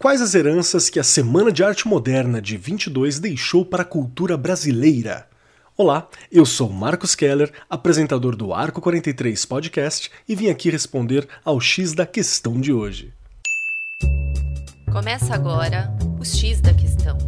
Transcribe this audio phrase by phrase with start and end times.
[0.00, 4.36] Quais as heranças que a Semana de Arte Moderna de 22 deixou para a cultura
[4.36, 5.28] brasileira?
[5.76, 11.60] Olá, eu sou Marcos Keller, apresentador do Arco 43 Podcast e vim aqui responder ao
[11.60, 13.12] X da questão de hoje.
[14.92, 17.18] Começa agora o X da questão.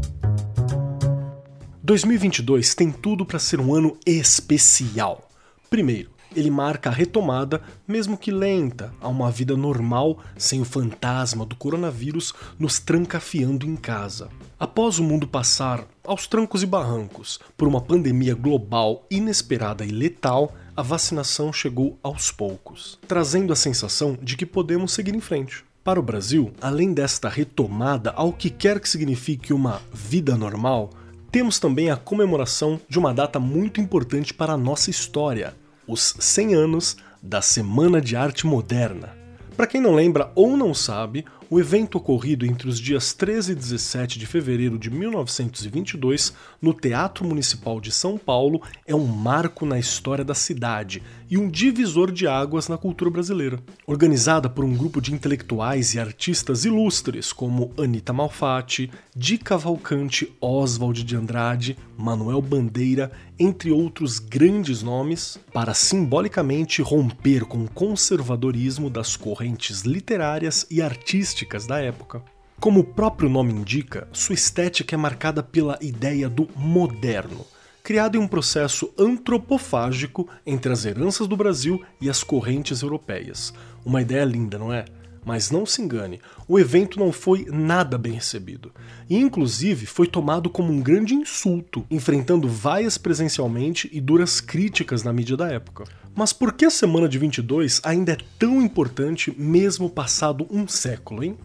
[1.83, 5.29] 2022 tem tudo para ser um ano especial.
[5.69, 11.45] Primeiro, ele marca a retomada, mesmo que lenta, a uma vida normal sem o fantasma
[11.45, 14.29] do coronavírus nos trancafiando em casa.
[14.59, 20.55] Após o mundo passar, aos trancos e barrancos, por uma pandemia global inesperada e letal,
[20.77, 25.65] a vacinação chegou aos poucos, trazendo a sensação de que podemos seguir em frente.
[25.83, 30.91] Para o Brasil, além desta retomada ao que quer que signifique uma vida normal,
[31.31, 35.55] temos também a comemoração de uma data muito importante para a nossa história,
[35.91, 39.13] os 100 anos da Semana de Arte Moderna.
[39.57, 43.55] Para quem não lembra ou não sabe, o evento ocorrido entre os dias 13 e
[43.57, 49.77] 17 de fevereiro de 1922 no Teatro Municipal de São Paulo é um marco na
[49.77, 53.59] história da cidade e um divisor de águas na cultura brasileira.
[53.85, 61.03] Organizada por um grupo de intelectuais e artistas ilustres como Anita Malfatti, Di Cavalcante, Oswald
[61.03, 69.17] de Andrade, Manuel Bandeira, entre outros grandes nomes, para simbolicamente romper com o conservadorismo das
[69.17, 72.23] correntes literárias e artísticas artísticas da época.
[72.59, 77.47] Como o próprio nome indica, sua estética é marcada pela ideia do moderno,
[77.83, 83.55] criado em um processo antropofágico entre as heranças do Brasil e as correntes europeias.
[83.85, 84.85] Uma ideia linda, não é?
[85.25, 88.73] Mas não se engane, o evento não foi nada bem recebido.
[89.09, 95.13] E inclusive foi tomado como um grande insulto, enfrentando vaias presencialmente e duras críticas na
[95.13, 95.85] mídia da época.
[96.15, 101.23] Mas por que a semana de 22 ainda é tão importante mesmo passado um século,
[101.23, 101.37] hein?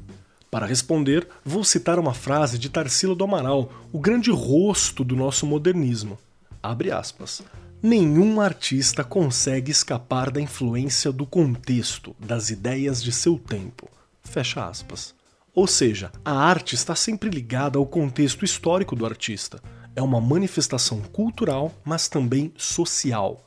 [0.50, 5.46] Para responder, vou citar uma frase de Tarsila do Amaral, o grande rosto do nosso
[5.46, 6.18] modernismo.
[6.64, 7.44] Abre aspas.
[7.88, 13.88] Nenhum artista consegue escapar da influência do contexto, das ideias de seu tempo.
[14.24, 15.14] Fecha aspas.
[15.54, 19.62] Ou seja, a arte está sempre ligada ao contexto histórico do artista.
[19.96, 23.46] É uma manifestação cultural, mas também social.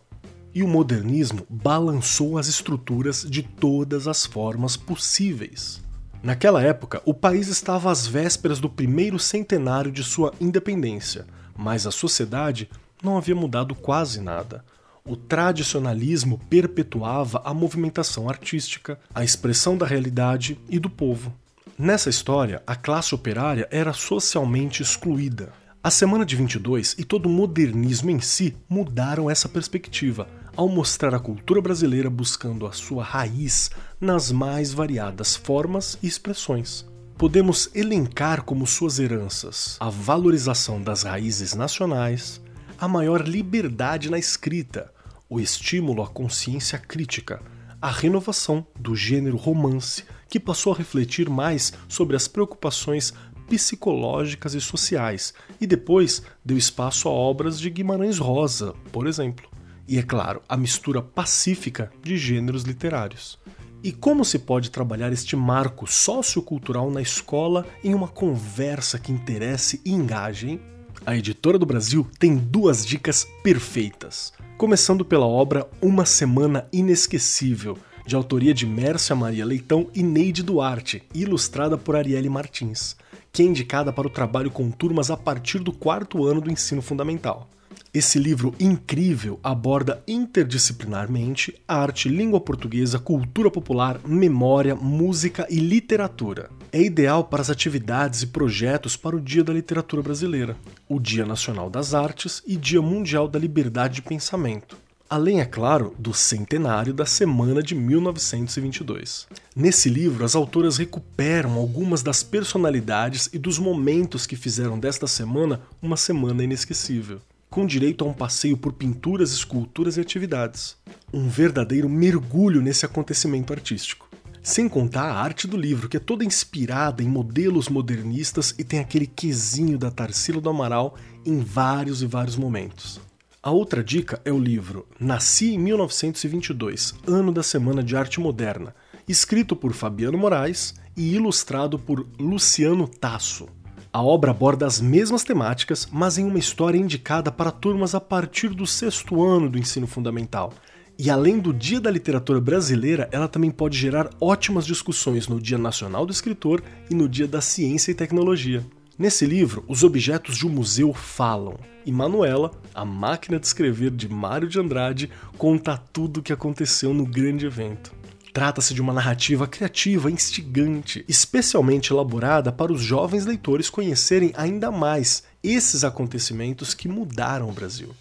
[0.55, 5.83] E o modernismo balançou as estruturas de todas as formas possíveis.
[6.23, 11.27] Naquela época, o país estava às vésperas do primeiro centenário de sua independência,
[11.57, 12.71] mas a sociedade
[13.03, 14.65] não havia mudado quase nada.
[15.05, 21.33] O tradicionalismo perpetuava a movimentação artística, a expressão da realidade e do povo.
[21.79, 25.53] Nessa história, a classe operária era socialmente excluída.
[25.83, 31.15] A Semana de 22 e todo o modernismo em si mudaram essa perspectiva, ao mostrar
[31.15, 33.71] a cultura brasileira buscando a sua raiz
[34.01, 36.85] nas mais variadas formas e expressões.
[37.17, 42.41] Podemos elencar como suas heranças a valorização das raízes nacionais,
[42.79, 44.93] a maior liberdade na escrita,
[45.29, 47.43] o estímulo à consciência crítica,
[47.83, 53.13] a renovação do gênero romance, que passou a refletir mais sobre as preocupações
[53.49, 59.49] psicológicas e sociais, e depois deu espaço a obras de Guimarães Rosa, por exemplo.
[59.89, 63.39] E é claro, a mistura pacífica de gêneros literários.
[63.83, 69.81] E como se pode trabalhar este marco sociocultural na escola em uma conversa que interesse
[69.85, 70.78] e engaje, hein?
[71.07, 74.33] A editora do Brasil tem duas dicas perfeitas.
[74.57, 81.03] Começando pela obra Uma Semana Inesquecível, de autoria de Mércia Maria Leitão e Neide Duarte,
[81.15, 82.97] ilustrada por Arielle Martins,
[83.33, 86.83] que é indicada para o trabalho com turmas a partir do quarto ano do ensino
[86.83, 87.49] fundamental.
[87.93, 96.51] Esse livro incrível aborda interdisciplinarmente arte, língua portuguesa, cultura popular, memória, música e literatura.
[96.71, 100.55] É ideal para as atividades e projetos para o Dia da Literatura Brasileira,
[100.87, 104.77] o Dia Nacional das Artes e Dia Mundial da Liberdade de Pensamento.
[105.09, 109.27] Além, é claro, do centenário da Semana de 1922.
[109.57, 115.63] Nesse livro, as autoras recuperam algumas das personalidades e dos momentos que fizeram desta semana
[115.81, 120.77] uma semana inesquecível com direito a um passeio por pinturas, esculturas e atividades.
[121.13, 124.09] Um verdadeiro mergulho nesse acontecimento artístico.
[124.43, 128.81] Sem contar a arte do livro, que é toda inspirada em modelos modernistas e tem
[128.81, 133.01] aquele quesinho da Tarsila do Amaral em vários e vários momentos.
[133.43, 138.75] A outra dica é o livro Nasci em 1922, Ano da Semana de Arte Moderna,
[139.09, 143.49] escrito por Fabiano Moraes e ilustrado por Luciano Tasso.
[143.93, 148.51] A obra aborda as mesmas temáticas, mas em uma história indicada para turmas a partir
[148.51, 150.53] do sexto ano do ensino fundamental,
[151.01, 155.57] E além do Dia da Literatura Brasileira, ela também pode gerar ótimas discussões no Dia
[155.57, 158.67] Nacional do Escritor e no Dia da Ciência e Tecnologia.
[158.99, 161.55] Nesse livro, os objetos de um museu falam,
[161.87, 166.93] e Manuela, a máquina de escrever de Mário de Andrade, conta tudo o que aconteceu
[166.93, 167.93] no grande evento.
[168.39, 175.25] Trata-se de uma narrativa criativa, instigante, especialmente elaborada para os jovens leitores conhecerem ainda mais
[175.43, 177.93] esses acontecimentos que mudaram o Brasil.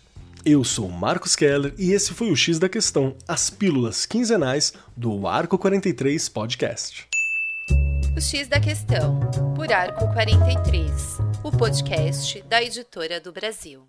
[0.45, 5.25] Eu sou Marcos Keller e esse foi o X da Questão, as pílulas quinzenais do
[5.25, 7.07] Arco 43 Podcast.
[8.15, 9.19] O X da Questão,
[9.55, 13.87] por Arco 43, o podcast da editora do Brasil.